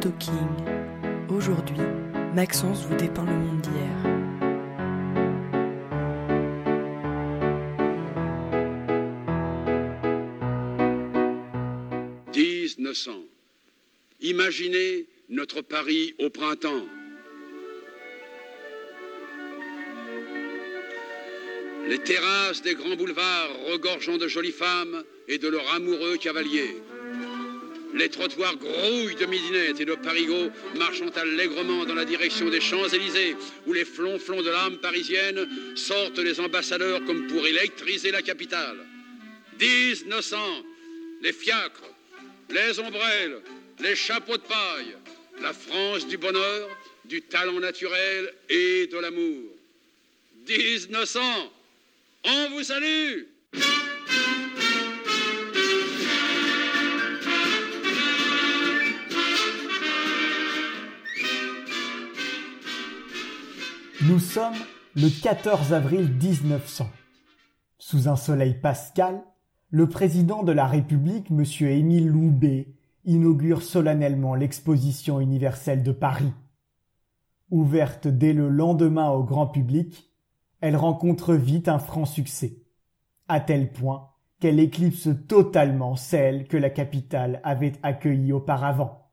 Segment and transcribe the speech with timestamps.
[0.00, 0.32] Talking.
[1.28, 1.76] Aujourd'hui,
[2.34, 4.00] Maxence vous dépeint le monde d'hier.
[14.22, 16.86] Imaginez notre Paris au printemps.
[21.88, 26.76] Les terrasses des grands boulevards regorgeant de jolies femmes et de leurs amoureux cavaliers.
[27.94, 33.36] Les trottoirs grouillent de midinettes et de parigots marchant allègrement dans la direction des Champs-Élysées,
[33.66, 38.78] où les flonflons de l'âme parisienne sortent les ambassadeurs comme pour électriser la capitale.
[39.58, 40.36] 1900,
[41.22, 41.90] les fiacres,
[42.48, 43.40] les ombrelles,
[43.80, 44.96] les chapeaux de paille,
[45.42, 46.68] la France du bonheur,
[47.04, 49.50] du talent naturel et de l'amour.
[50.48, 51.20] 1900,
[52.24, 53.24] on vous salue
[64.02, 64.54] Nous sommes
[64.96, 66.88] le 14 avril 1900.
[67.76, 69.22] Sous un soleil pascal,
[69.68, 71.44] le président de la République, M.
[71.68, 72.72] Émile Loubet,
[73.04, 76.32] inaugure solennellement l'exposition universelle de Paris.
[77.50, 80.10] Ouverte dès le lendemain au grand public,
[80.62, 82.56] elle rencontre vite un franc succès,
[83.28, 84.08] à tel point
[84.40, 89.10] qu'elle éclipse totalement celle que la capitale avait accueillie auparavant.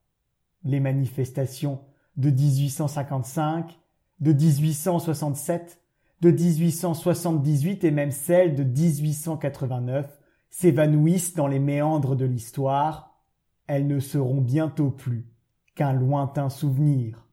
[0.63, 1.81] Les manifestations
[2.15, 3.77] de 1855
[4.19, 5.81] de 1867,
[6.21, 13.21] de 1878 et même celle de 1889 s'évanouissent dans les méandres de l'histoire,
[13.67, 15.27] elles ne seront bientôt plus
[15.75, 17.27] qu'un lointain souvenir.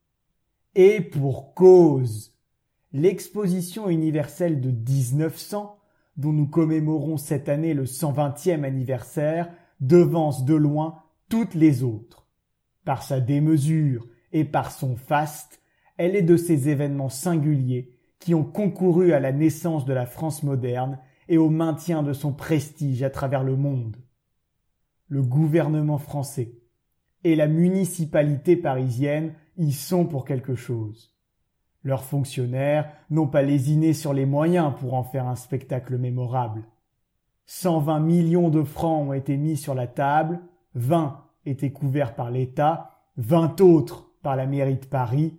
[0.75, 2.35] Et pour cause,
[2.93, 5.79] l'exposition universelle de 1900,
[6.17, 12.29] dont nous commémorons cette année le 120e anniversaire, devance de loin toutes les autres.
[12.85, 15.61] Par sa démesure et par son faste,
[15.97, 20.43] elle est de ces événements singuliers qui ont concouru à la naissance de la France
[20.43, 23.97] moderne et au maintien de son prestige à travers le monde.
[25.09, 26.55] Le gouvernement français
[27.23, 31.15] et la municipalité parisienne y sont pour quelque chose.
[31.83, 36.65] Leurs fonctionnaires n'ont pas lésiné sur les moyens pour en faire un spectacle mémorable.
[37.47, 40.41] 120 millions de francs ont été mis sur la table,
[40.75, 45.39] 20 étaient couverts par l'État, 20 autres par la mairie de Paris,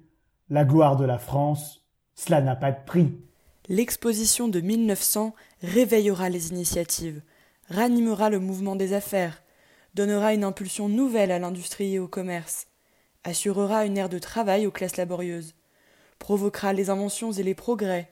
[0.49, 1.83] la gloire de la France,
[2.13, 3.11] cela n'a pas de prix.
[3.67, 5.33] L'exposition de 1900
[5.63, 7.21] réveillera les initiatives,
[7.69, 9.41] ranimera le mouvement des affaires,
[9.95, 12.67] donnera une impulsion nouvelle à l'industrie et au commerce,
[13.23, 15.55] assurera une ère de travail aux classes laborieuses,
[16.19, 18.11] provoquera les inventions et les progrès,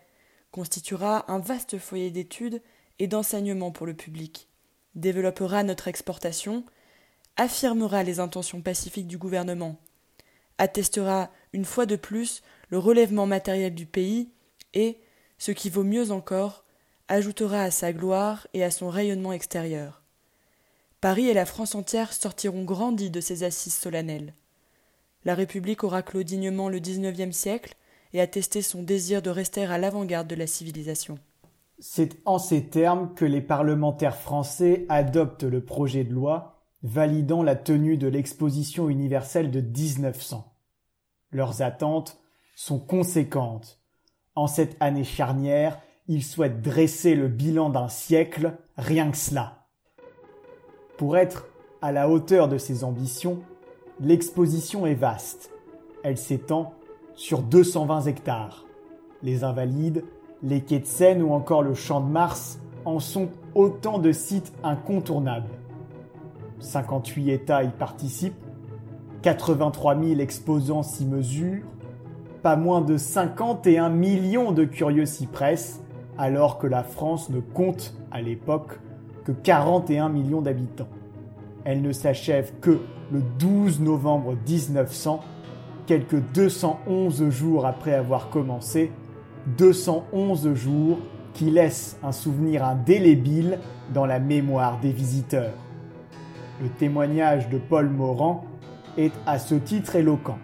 [0.52, 2.62] constituera un vaste foyer d'études
[2.98, 4.50] et d'enseignement pour le public,
[4.96, 6.66] développera notre exportation,
[7.38, 9.78] affirmera les intentions pacifiques du gouvernement,
[10.58, 14.30] attestera une fois de plus le relèvement matériel du pays
[14.74, 14.98] et,
[15.38, 16.66] ce qui vaut mieux encore,
[17.08, 20.02] ajoutera à sa gloire et à son rayonnement extérieur.
[21.02, 24.34] Paris et la France entière sortiront grandis de ces assises solennelles.
[25.26, 27.76] La République aura clos dignement le XIXe siècle
[28.14, 31.18] et attesté son désir de rester à l'avant-garde de la civilisation.
[31.80, 37.56] C'est en ces termes que les parlementaires français adoptent le projet de loi validant la
[37.56, 40.53] tenue de l'exposition universelle de 1900.
[41.34, 42.20] Leurs attentes
[42.56, 43.80] sont conséquentes.
[44.36, 49.66] En cette année charnière, ils souhaitent dresser le bilan d'un siècle, rien que cela.
[50.98, 51.48] Pour être
[51.82, 53.42] à la hauteur de ces ambitions,
[54.00, 55.52] l'exposition est vaste.
[56.04, 56.74] Elle s'étend
[57.16, 58.66] sur 220 hectares.
[59.24, 60.04] Les Invalides,
[60.44, 64.54] les quais de Seine ou encore le Champ de Mars en sont autant de sites
[64.64, 65.50] incontournables.
[66.60, 68.43] 58 États y participent
[69.24, 71.64] 83 000 exposants s'y mesurent,
[72.42, 75.82] pas moins de 51 millions de curieux s'y pressent,
[76.18, 78.80] alors que la France ne compte à l'époque
[79.24, 80.90] que 41 millions d'habitants.
[81.64, 82.82] Elle ne s'achève que
[83.14, 85.22] le 12 novembre 1900,
[85.88, 88.92] quelques 211 jours après avoir commencé,
[89.58, 91.00] 211 jours
[91.34, 93.60] qui laissent un souvenir indélébile
[93.94, 95.54] dans la mémoire des visiteurs.
[96.62, 98.44] Le témoignage de Paul Morand
[98.98, 100.38] est à ce titre éloquent.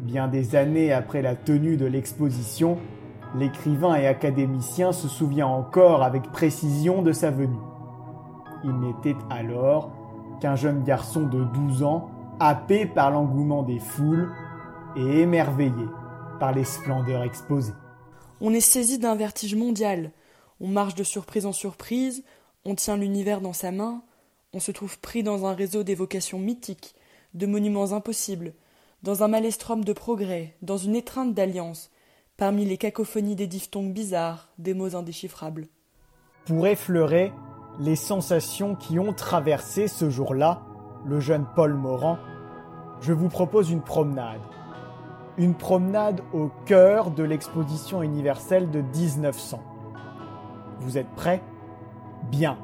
[0.00, 2.78] Bien des années après la tenue de l'exposition,
[3.36, 7.56] l'écrivain et académicien se souvient encore avec précision de sa venue.
[8.64, 9.92] Il n'était alors
[10.40, 12.10] qu'un jeune garçon de 12 ans,
[12.40, 14.32] happé par l'engouement des foules
[14.96, 15.86] et émerveillé
[16.40, 17.74] par les splendeurs exposées.
[18.40, 20.10] On est saisi d'un vertige mondial,
[20.60, 22.24] on marche de surprise en surprise,
[22.64, 24.02] on tient l'univers dans sa main,
[24.52, 26.94] on se trouve pris dans un réseau d'évocations mythiques,
[27.34, 28.54] de monuments impossibles,
[29.02, 31.90] dans un malestrum de progrès, dans une étreinte d'alliance,
[32.36, 35.68] parmi les cacophonies des diphtongues bizarres, des mots indéchiffrables.
[36.46, 37.32] Pour effleurer
[37.78, 40.62] les sensations qui ont traversé ce jour-là
[41.04, 42.18] le jeune Paul Morand,
[43.00, 44.40] je vous propose une promenade.
[45.38, 49.60] Une promenade au cœur de l'exposition universelle de 1900.
[50.80, 51.42] Vous êtes prêts?
[52.30, 52.58] Bien.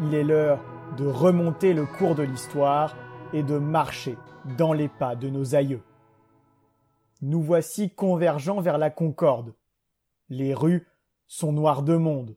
[0.00, 0.60] Il est l'heure
[0.96, 2.94] de remonter le cours de l'histoire
[3.32, 4.16] et de marcher
[4.56, 5.82] dans les pas de nos aïeux.
[7.22, 9.54] Nous voici convergeants vers la concorde.
[10.28, 10.86] Les rues
[11.26, 12.36] sont noires de monde,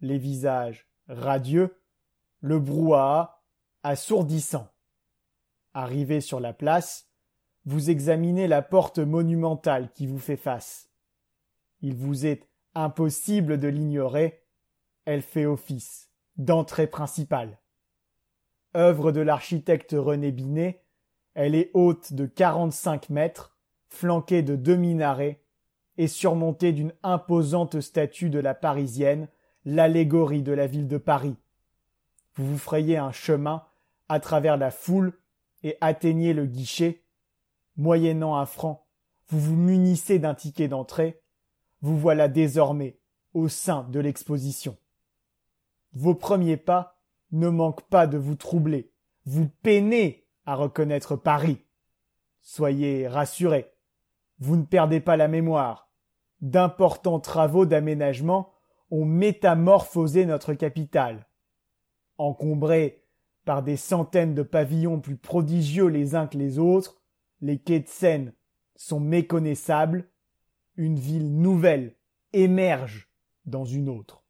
[0.00, 1.76] les visages radieux,
[2.40, 3.42] le brouhaha
[3.82, 4.68] assourdissant.
[5.74, 7.08] Arrivé sur la place,
[7.64, 10.90] vous examinez la porte monumentale qui vous fait face.
[11.80, 14.44] Il vous est impossible de l'ignorer,
[15.04, 17.58] elle fait office d'entrée principale.
[18.74, 20.82] Œuvre de l'architecte René Binet,
[21.34, 23.54] elle est haute de quarante-cinq mètres,
[23.88, 25.42] flanquée de deux minarets
[25.98, 29.28] et surmontée d'une imposante statue de la Parisienne,
[29.66, 31.36] l'allégorie de la ville de Paris.
[32.34, 33.66] Vous vous frayez un chemin
[34.08, 35.18] à travers la foule
[35.62, 37.02] et atteignez le guichet.
[37.76, 38.86] Moyennant un franc,
[39.28, 41.20] vous vous munissez d'un ticket d'entrée.
[41.82, 42.98] Vous voilà désormais
[43.34, 44.76] au sein de l'exposition.
[45.92, 46.91] Vos premiers pas
[47.32, 48.90] ne manquent pas de vous troubler.
[49.24, 51.58] Vous peinez à reconnaître Paris.
[52.40, 53.72] Soyez rassurés.
[54.38, 55.90] Vous ne perdez pas la mémoire.
[56.40, 58.52] D'importants travaux d'aménagement
[58.90, 61.26] ont métamorphosé notre capitale.
[62.18, 63.04] Encombrés
[63.44, 67.00] par des centaines de pavillons plus prodigieux les uns que les autres,
[67.40, 68.32] les quais de Seine
[68.76, 70.08] sont méconnaissables,
[70.76, 71.96] une ville nouvelle
[72.32, 73.08] émerge
[73.46, 74.24] dans une autre.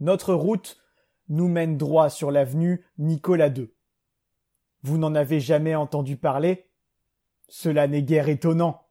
[0.00, 0.79] Notre route
[1.30, 3.70] nous mène droit sur l'avenue Nicolas II.
[4.82, 6.68] Vous n'en avez jamais entendu parler?
[7.48, 8.88] Cela n'est guère étonnant.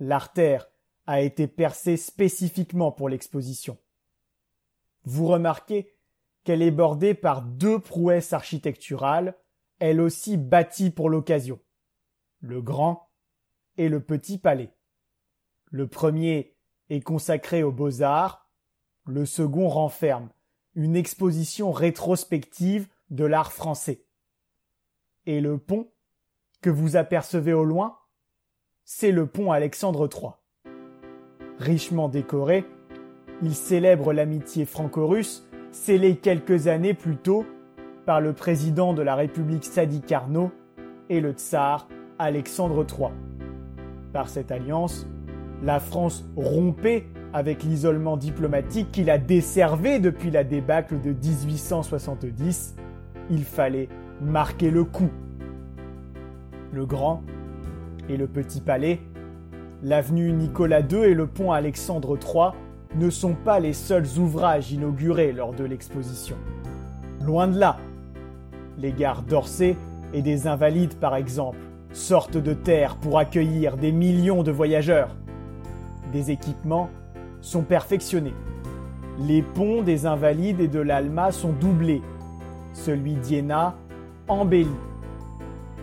[0.00, 0.68] L'artère
[1.06, 3.78] a été percée spécifiquement pour l'exposition.
[5.04, 5.94] Vous remarquez
[6.44, 9.36] qu'elle est bordée par deux prouesses architecturales,
[9.78, 11.60] elles aussi bâties pour l'occasion.
[12.40, 13.10] Le grand
[13.76, 14.74] et le petit palais.
[15.66, 16.56] Le premier
[16.88, 18.48] est consacré aux beaux-arts,
[19.04, 20.30] le second renferme
[20.76, 24.04] une exposition rétrospective de l'art français.
[25.24, 25.88] Et le pont
[26.60, 27.98] que vous apercevez au loin,
[28.84, 30.32] c'est le pont Alexandre III.
[31.58, 32.66] Richement décoré,
[33.42, 37.44] il célèbre l'amitié franco-russe scellée quelques années plus tôt
[38.04, 40.52] par le président de la République Sadi Carnot
[41.08, 41.88] et le tsar
[42.18, 43.10] Alexandre III.
[44.12, 45.06] Par cette alliance,
[45.62, 52.76] la France rompait avec l'isolement diplomatique qu'il a desservé depuis la débâcle de 1870,
[53.30, 53.88] il fallait
[54.20, 55.10] marquer le coup.
[56.72, 57.22] Le Grand
[58.08, 59.00] et le Petit Palais,
[59.82, 62.50] l'avenue Nicolas II et le pont Alexandre III
[62.96, 66.36] ne sont pas les seuls ouvrages inaugurés lors de l'exposition.
[67.24, 67.78] Loin de là.
[68.78, 69.76] Les gares d'Orsay
[70.12, 71.58] et des Invalides, par exemple,
[71.92, 75.16] sortent de terre pour accueillir des millions de voyageurs.
[76.12, 76.90] Des équipements
[77.46, 78.34] sont perfectionnés.
[79.20, 82.02] Les ponts des Invalides et de l'Alma sont doublés.
[82.72, 83.76] Celui d'Iéna
[84.26, 84.74] embelli.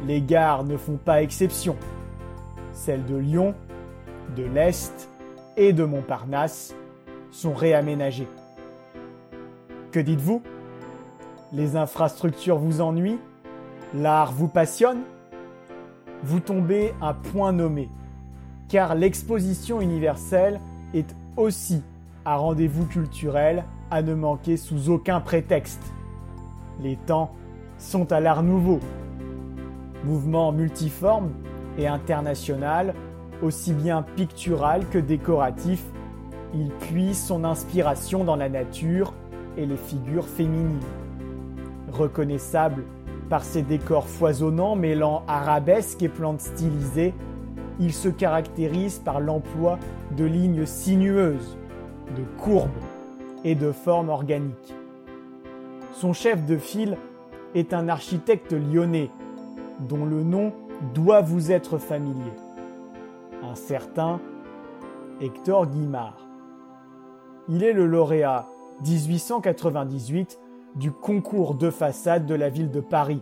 [0.05, 1.77] Les gares ne font pas exception.
[2.73, 3.55] Celles de Lyon,
[4.35, 5.09] de l'Est
[5.55, 6.75] et de Montparnasse
[7.31, 8.27] sont réaménagées.
[9.91, 10.43] Que dites-vous?
[11.53, 13.19] Les infrastructures vous ennuient?
[13.93, 15.03] L'art vous passionne?
[16.23, 17.89] Vous tombez à point nommé,
[18.67, 20.59] car l'exposition universelle
[20.93, 21.81] est aussi
[22.25, 25.81] un rendez-vous culturel à ne manquer sous aucun prétexte.
[26.81, 27.33] Les temps
[27.77, 28.79] sont à l'art nouveau.
[30.05, 31.31] Mouvement multiforme
[31.77, 32.93] et international,
[33.41, 35.83] aussi bien pictural que décoratif,
[36.53, 39.13] il puise son inspiration dans la nature
[39.57, 40.79] et les figures féminines.
[41.91, 42.83] Reconnaissable
[43.29, 47.13] par ses décors foisonnants mêlant arabesques et plantes stylisées,
[47.79, 49.79] il se caractérise par l'emploi
[50.15, 51.57] de lignes sinueuses,
[52.15, 52.69] de courbes
[53.43, 54.73] et de formes organiques.
[55.91, 56.97] Son chef de file
[57.55, 59.11] est un architecte lyonnais
[59.79, 60.53] dont le nom
[60.93, 62.33] doit vous être familier.
[63.43, 64.19] Un certain
[65.21, 66.27] Hector Guimard.
[67.47, 68.47] Il est le lauréat
[68.85, 70.39] 1898
[70.75, 73.21] du concours de façade de la ville de Paris.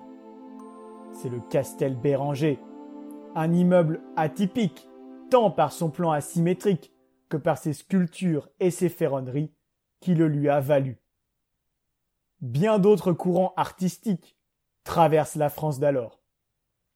[1.12, 2.60] C'est le Castel Béranger,
[3.36, 4.88] un immeuble atypique,
[5.30, 6.94] tant par son plan asymétrique
[7.30, 9.54] que par ses sculptures et ses ferronneries,
[10.00, 10.98] qui le lui a valu.
[12.42, 14.36] Bien d'autres courants artistiques
[14.84, 16.20] traversent la France d'alors.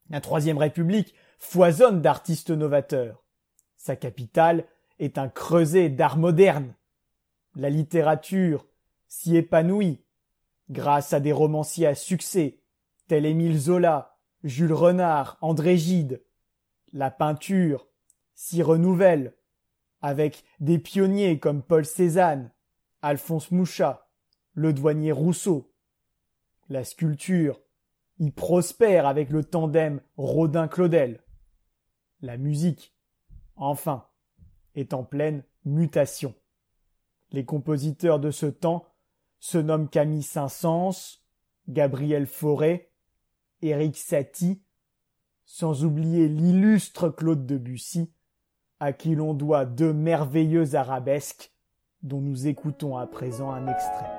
[0.10, 3.24] La Troisième République foisonne d'artistes novateurs.
[3.78, 4.66] Sa capitale
[5.00, 6.74] est un creuset d'art moderne.
[7.56, 8.66] La littérature
[9.08, 10.04] s'y épanouit
[10.70, 12.60] grâce à des romanciers à succès
[13.08, 16.24] tels Émile Zola, Jules Renard, André Gide.
[16.96, 17.90] La peinture
[18.36, 19.36] s'y renouvelle
[20.00, 22.54] avec des pionniers comme Paul Cézanne,
[23.02, 24.10] Alphonse Mouchat,
[24.54, 25.76] le douanier Rousseau.
[26.70, 27.62] La sculpture
[28.18, 31.22] y prospère avec le tandem Rodin-Claudel.
[32.22, 32.96] La musique,
[33.58, 34.08] enfin,
[34.74, 36.34] est en pleine mutation.
[37.32, 38.88] Les compositeurs de ce temps
[39.40, 41.20] se nomment Camille Saint-Saëns,
[41.68, 42.94] Gabriel Fauré,
[43.62, 44.65] Éric Satie,
[45.46, 48.12] sans oublier l'illustre Claude Debussy,
[48.80, 51.52] à qui l'on doit deux merveilleux arabesques
[52.02, 54.15] dont nous écoutons à présent un extrait.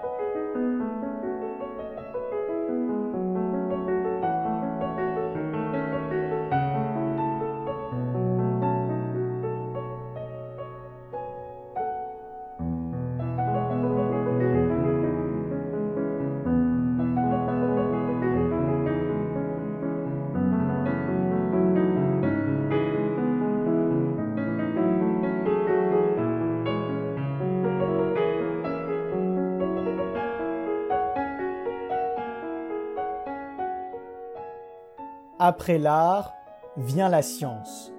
[35.49, 36.35] Après l'art
[36.77, 37.93] vient la science.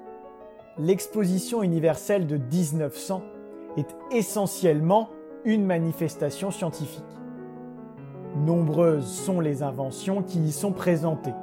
[0.77, 3.22] L'exposition universelle de 1900
[3.77, 5.08] est essentiellement
[5.46, 7.06] une manifestation scientifique.
[8.36, 11.36] Nombreuses sont les inventions qui y sont présentées.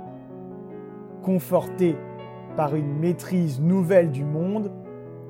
[1.23, 1.96] Confortés
[2.54, 4.73] par une maîtrise nouvelle du monde,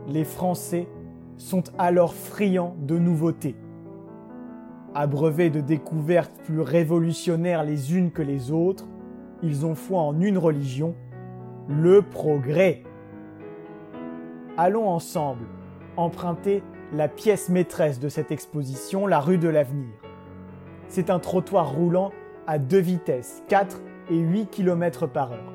[0.08, 0.88] les Français
[1.36, 3.54] sont alors friands de nouveautés.
[4.92, 8.88] Abreuvés de découvertes plus révolutionnaires les unes que les autres,
[9.42, 10.94] ils ont foi en une religion,
[11.68, 12.82] le progrès.
[14.56, 15.46] Allons ensemble
[15.96, 16.62] emprunter
[16.92, 19.92] la pièce maîtresse de cette exposition, la rue de l'avenir.
[20.88, 22.12] C'est un trottoir roulant
[22.46, 25.52] à deux vitesses, 4 et 8 km par heure.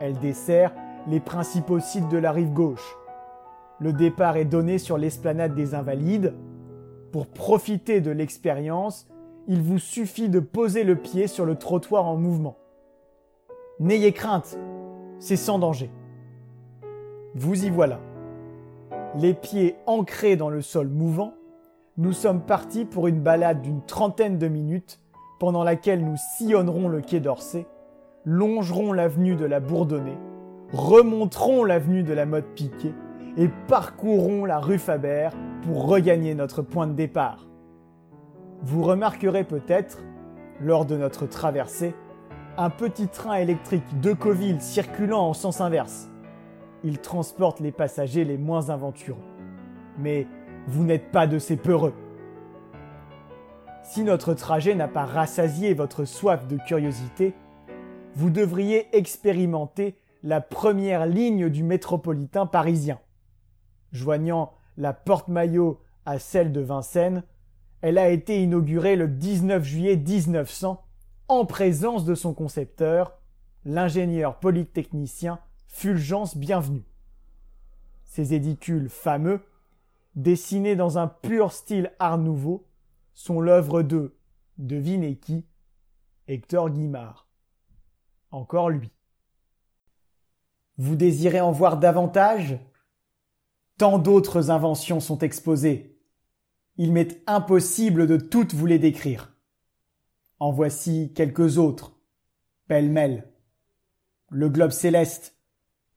[0.00, 0.72] Elle dessert
[1.06, 2.96] les principaux sites de la rive gauche.
[3.80, 6.34] Le départ est donné sur l'esplanade des Invalides.
[7.12, 9.08] Pour profiter de l'expérience,
[9.46, 12.58] il vous suffit de poser le pied sur le trottoir en mouvement.
[13.80, 14.58] N'ayez crainte,
[15.20, 15.88] c'est sans danger.
[17.36, 18.00] Vous y voilà.
[19.14, 21.34] Les pieds ancrés dans le sol mouvant,
[21.96, 25.00] nous sommes partis pour une balade d'une trentaine de minutes
[25.38, 27.66] pendant laquelle nous sillonnerons le quai d'Orsay,
[28.24, 30.18] longerons l'avenue de la Bourdonnais,
[30.72, 32.94] remonterons l'avenue de la Motte Piquet
[33.36, 35.28] et parcourrons la rue Faber
[35.62, 37.46] pour regagner notre point de départ.
[38.60, 40.02] Vous remarquerez peut-être,
[40.60, 41.94] lors de notre traversée,
[42.58, 46.10] un petit train électrique de Coville circulant en sens inverse.
[46.82, 49.22] Il transporte les passagers les moins aventureux.
[49.96, 50.26] Mais
[50.66, 51.94] vous n'êtes pas de ces peureux.
[53.84, 57.32] Si notre trajet n'a pas rassasié votre soif de curiosité,
[58.16, 62.98] vous devriez expérimenter la première ligne du métropolitain parisien.
[63.92, 67.22] Joignant la porte-maillot à celle de Vincennes,
[67.82, 70.82] elle a été inaugurée le 19 juillet 1900
[71.28, 73.18] en présence de son concepteur,
[73.64, 76.84] l'ingénieur polytechnicien Fulgence Bienvenu.
[78.04, 79.42] Ces édicules fameux,
[80.14, 82.66] dessinés dans un pur style art nouveau,
[83.12, 84.16] sont l'œuvre de,
[84.56, 85.44] devinez qui,
[86.26, 87.28] Hector Guimard.
[88.30, 88.90] Encore lui.
[90.78, 92.58] Vous désirez en voir davantage?
[93.76, 95.98] Tant d'autres inventions sont exposées.
[96.76, 99.32] Il m'est impossible de toutes vous les décrire.
[100.40, 101.98] En voici quelques autres,
[102.68, 103.28] pêle-mêle.
[104.30, 105.36] Le globe céleste,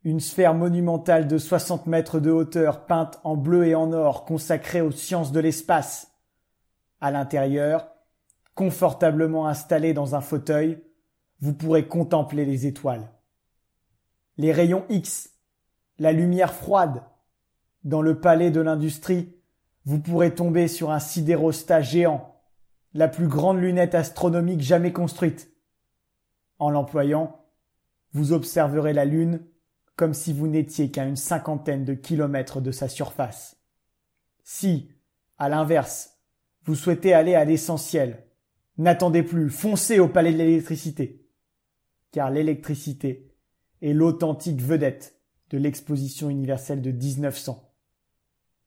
[0.04, 4.82] une sphère monumentale de 60 mètres de hauteur peinte en bleu et en or consacrée
[4.82, 6.12] aux sciences de l'espace.
[7.02, 7.92] À l'intérieur,
[8.56, 10.84] confortablement installé dans un fauteuil,
[11.40, 13.12] vous pourrez contempler les étoiles.
[14.38, 15.34] Les rayons X,
[16.00, 17.04] la lumière froide.
[17.84, 19.36] Dans le palais de l'industrie,
[19.86, 22.31] vous pourrez tomber sur un sidérostat géant
[22.94, 25.52] la plus grande lunette astronomique jamais construite.
[26.60, 27.46] En l'employant,
[28.14, 29.46] vous observerez la Lune
[29.96, 33.58] comme si vous n'étiez qu'à une cinquantaine de kilomètres de sa surface.
[34.44, 34.90] Si,
[35.38, 36.18] à l'inverse,
[36.64, 38.26] vous souhaitez aller à l'essentiel,
[38.78, 41.28] n'attendez plus, foncez au palais de l'électricité.
[42.12, 43.32] Car l'électricité
[43.82, 45.20] est l'authentique vedette
[45.52, 47.72] de l'exposition universelle de 1900.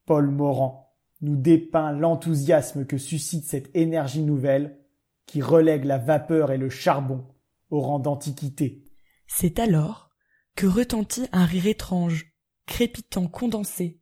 [0.05, 0.84] Paul Morand
[1.25, 4.77] nous dépeint l'enthousiasme que suscite cette énergie nouvelle
[5.25, 7.25] qui relègue la vapeur et le charbon
[7.71, 8.83] au rang d'antiquité.
[9.27, 10.11] C'est alors
[10.55, 12.31] que retentit un rire étrange,
[12.67, 13.99] crépitant, condensé,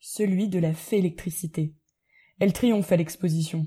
[0.00, 1.76] celui de la fée électricité.
[2.40, 3.66] Elle triomphe à l'exposition.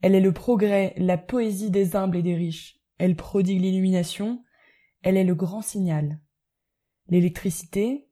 [0.00, 2.78] Elle est le progrès, la poésie des humbles et des riches.
[2.98, 4.44] Elle prodigue l'illumination.
[5.02, 6.20] Elle est le grand signal.
[7.08, 8.08] L'électricité,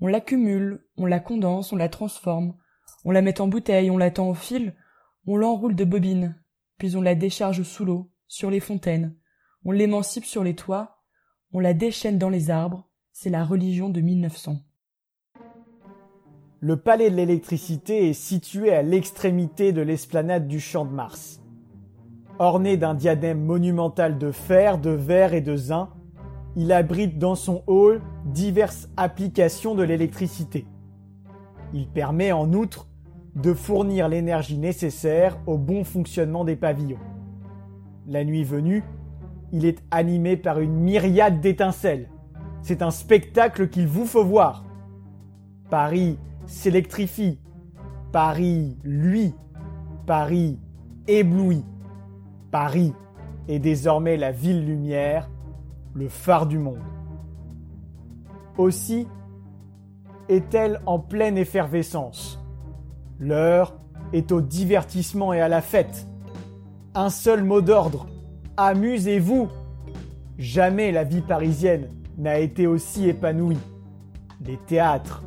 [0.00, 2.56] on l'accumule, on la condense, on la transforme,
[3.04, 4.74] on la met en bouteille, on la tend au fil,
[5.26, 6.36] on l'enroule de bobines,
[6.78, 9.14] puis on la décharge sous l'eau, sur les fontaines,
[9.64, 10.98] on l'émancipe sur les toits,
[11.52, 14.58] on la déchaîne dans les arbres, c'est la religion de 1900.
[16.60, 21.42] Le palais de l'électricité est situé à l'extrémité de l'esplanade du Champ de Mars.
[22.38, 25.90] Orné d'un diadème monumental de fer, de verre et de zinc,
[26.56, 30.66] il abrite dans son hall diverses applications de l'électricité.
[31.74, 32.88] Il permet en outre
[33.36, 36.98] de fournir l'énergie nécessaire au bon fonctionnement des pavillons.
[38.06, 38.84] La nuit venue,
[39.52, 42.08] il est animé par une myriade d'étincelles.
[42.62, 44.64] C'est un spectacle qu'il vous faut voir.
[45.70, 47.38] Paris s'électrifie.
[48.12, 49.34] Paris, lui.
[50.06, 50.58] Paris,
[51.08, 51.64] ébloui.
[52.50, 52.94] Paris
[53.48, 55.28] est désormais la ville lumière,
[55.94, 56.82] le phare du monde.
[58.56, 59.08] Aussi
[60.28, 62.43] est-elle en pleine effervescence.
[63.20, 63.74] L'heure
[64.12, 66.06] est au divertissement et à la fête.
[66.94, 68.06] Un seul mot d'ordre.
[68.56, 69.48] Amusez-vous.
[70.38, 73.58] Jamais la vie parisienne n'a été aussi épanouie.
[74.44, 75.22] Les théâtres,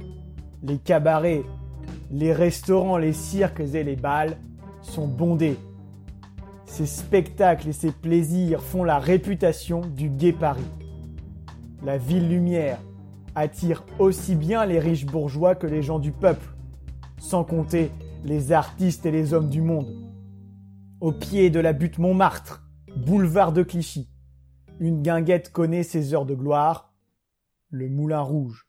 [0.64, 1.44] les cabarets,
[2.12, 4.38] les restaurants, les cirques et les bals
[4.82, 5.58] sont bondés.
[6.66, 10.68] Ces spectacles et ces plaisirs font la réputation du gai Paris.
[11.86, 12.80] La ville lumière
[13.36, 16.48] attire aussi bien les riches bourgeois que les gens du peuple,
[17.20, 17.92] sans compter
[18.24, 19.94] les artistes et les hommes du monde.
[21.02, 22.64] Au pied de la butte Montmartre,
[22.96, 24.10] boulevard de Clichy,
[24.80, 26.94] une guinguette connaît ses heures de gloire,
[27.70, 28.68] le Moulin Rouge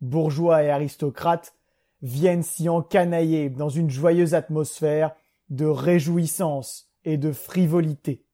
[0.00, 1.54] bourgeois et aristocrates,
[2.02, 5.14] viennent s'y encanailler dans une joyeuse atmosphère
[5.50, 8.24] de réjouissance et de frivolité.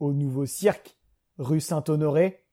[0.00, 0.98] Au nouveau cirque,
[1.38, 2.44] rue Saint-Honoré,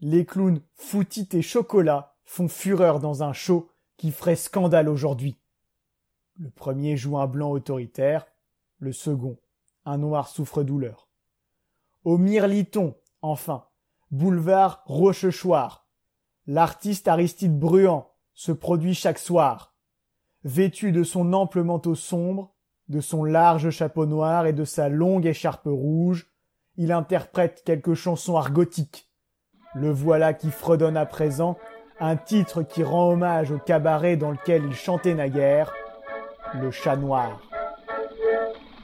[0.00, 3.70] les clowns Foutit et Chocolat font fureur dans un show
[4.02, 5.38] qui ferait scandale aujourd'hui.
[6.36, 8.26] Le premier joue un blanc autoritaire,
[8.80, 9.38] le second
[9.84, 11.08] un noir souffre-douleur.
[12.02, 13.66] Au Mirliton, enfin,
[14.10, 15.86] boulevard Rochechouart,
[16.48, 19.76] l'artiste Aristide Bruant se produit chaque soir.
[20.42, 22.56] Vêtu de son ample manteau sombre,
[22.88, 26.28] de son large chapeau noir et de sa longue écharpe rouge,
[26.76, 29.08] il interprète quelques chansons argotiques.
[29.76, 31.56] Le voilà qui fredonne à présent
[32.02, 35.72] un titre qui rend hommage au cabaret dans lequel il chantait naguère,
[36.60, 37.40] le chat noir.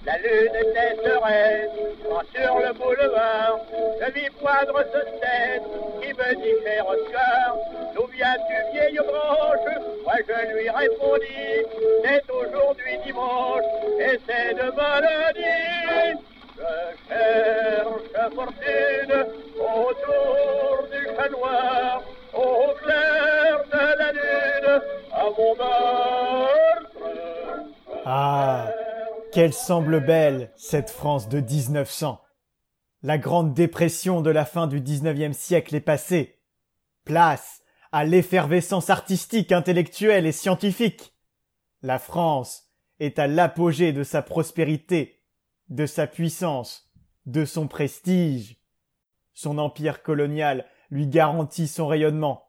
[0.06, 1.68] La lune était sereine,
[2.08, 3.58] quand sur le boulevard,
[4.00, 5.64] je vis poindre ce tête
[6.00, 7.56] qui me dit cher Oscar,
[7.94, 9.76] d'où viens-tu vieille branche?
[10.04, 11.66] Moi je lui répondis,
[12.04, 16.22] c'est aujourd'hui dimanche, et c'est de maladie.
[16.56, 16.72] Je
[17.08, 19.26] cherche fortune
[19.58, 22.02] autour du chat noir,
[28.04, 28.72] Ah
[29.30, 32.20] quelle semble belle, cette France de 1900.
[33.02, 36.40] La grande dépression de la fin du XIXe siècle est passée.
[37.04, 37.62] Place
[37.92, 41.14] à l'effervescence artistique, intellectuelle et scientifique.
[41.82, 45.20] La France est à l'apogée de sa prospérité,
[45.68, 46.90] de sa puissance,
[47.26, 48.56] de son prestige.
[49.34, 52.47] Son empire colonial lui garantit son rayonnement.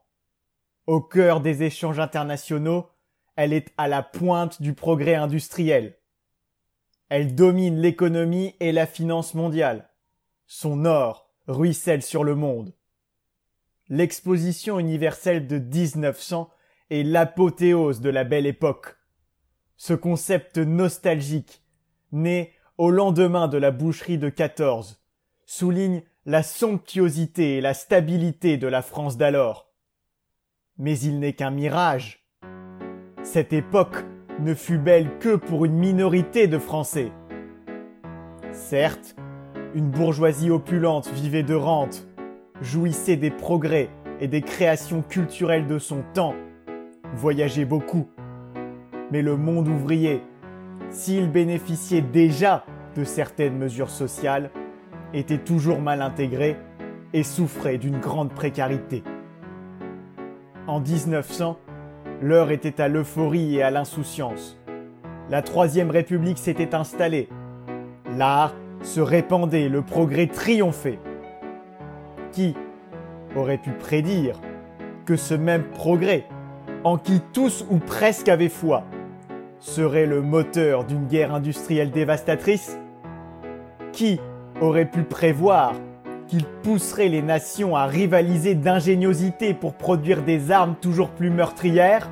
[0.89, 2.89] Au cœur des échanges internationaux,
[3.35, 5.99] elle est à la pointe du progrès industriel.
[7.09, 9.87] Elle domine l'économie et la finance mondiale.
[10.47, 12.73] Son or ruisselle sur le monde.
[13.89, 16.49] L'exposition universelle de 1900
[16.89, 18.97] est l'apothéose de la belle époque.
[19.77, 21.61] Ce concept nostalgique,
[22.11, 24.99] né au lendemain de la boucherie de 14,
[25.45, 29.68] souligne la somptuosité et la stabilité de la France d'alors.
[30.79, 32.23] Mais il n'est qu'un mirage.
[33.21, 34.05] Cette époque
[34.39, 37.11] ne fut belle que pour une minorité de Français.
[38.53, 39.17] Certes,
[39.75, 42.07] une bourgeoisie opulente vivait de rente,
[42.61, 43.89] jouissait des progrès
[44.21, 46.33] et des créations culturelles de son temps,
[47.13, 48.07] voyageait beaucoup.
[49.11, 50.21] Mais le monde ouvrier,
[50.91, 52.63] s'il bénéficiait déjà
[52.95, 54.49] de certaines mesures sociales,
[55.13, 56.55] était toujours mal intégré
[57.11, 59.03] et souffrait d'une grande précarité.
[60.69, 61.57] En 1900,
[62.21, 64.55] L'heure était à l'euphorie et à l'insouciance.
[65.31, 67.27] La Troisième République s'était installée.
[68.15, 68.53] L'art
[68.83, 70.99] se répandait, le progrès triomphait.
[72.33, 72.55] Qui,
[73.35, 74.39] aurait pu prédire
[75.07, 76.25] que ce même progrès,
[76.83, 78.83] en qui tous ou presque avaient foi,
[79.59, 82.77] serait le moteur d'une guerre industrielle dévastatrice?
[83.91, 84.19] Qui
[84.61, 85.73] aurait pu prévoir
[86.29, 92.07] qu'il pousserait les nations à rivaliser d'ingéniosité pour produire des armes toujours plus meurtrières?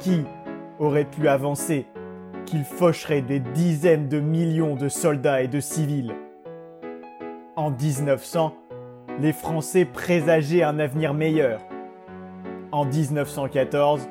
[0.00, 0.24] Qui
[0.80, 1.86] aurait pu avancer
[2.44, 6.12] qu'il faucherait des dizaines de millions de soldats et de civils?
[7.54, 8.52] En 1900,
[9.20, 11.60] les Français présageaient un avenir meilleur.
[12.72, 14.08] En 1914,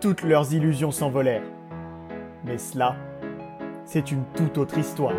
[0.00, 1.48] toutes leurs illusions s'envolèrent.
[2.44, 2.96] Mais cela,
[3.84, 5.14] c'est une toute autre histoire.